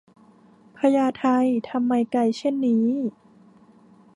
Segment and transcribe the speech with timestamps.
[0.77, 1.23] พญาไท
[1.69, 2.87] ทำไมไกลเช่นนี้